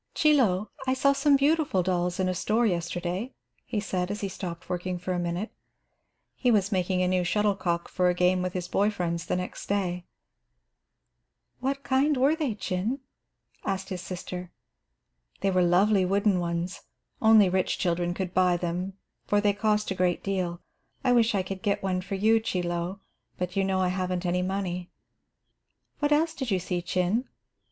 [0.15, 4.29] "Chie Lo, I saw some beautiful dolls in a store yesterday," he said, as he
[4.29, 5.51] stopped working for a minute.
[6.35, 9.67] He was making a new shuttlecock for a game with his boy friends the next
[9.69, 10.05] day.
[11.59, 13.01] "What kind were they, Chin?"
[13.63, 14.49] asked his sister.
[15.41, 16.81] "They were lovely wooden ones.
[17.21, 18.93] Only rich children could buy them,
[19.27, 20.61] for they cost a great deal.
[21.03, 23.01] I wish I could get one for you, Chie Lo,
[23.37, 24.89] but you know I haven't any money."
[25.99, 27.29] "What else did you see, Chin?"